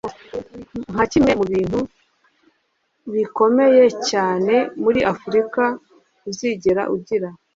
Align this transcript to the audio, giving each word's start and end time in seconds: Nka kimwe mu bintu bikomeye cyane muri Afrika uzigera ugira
Nka 0.93 1.03
kimwe 1.11 1.31
mu 1.39 1.45
bintu 1.51 1.79
bikomeye 3.13 3.83
cyane 4.09 4.55
muri 4.83 4.99
Afrika 5.13 5.63
uzigera 6.29 6.83
ugira 6.95 7.29